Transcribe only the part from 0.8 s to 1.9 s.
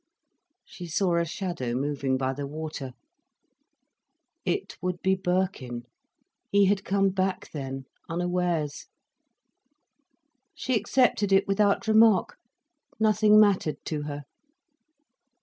saw a shadow